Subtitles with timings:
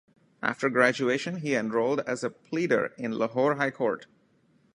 [0.41, 4.07] After graduation, he enrolled as a Pleader in Lahore High Court.